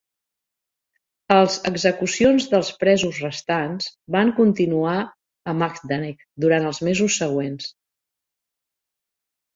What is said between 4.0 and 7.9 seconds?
van continuar a Majdanek durant els mesos següents.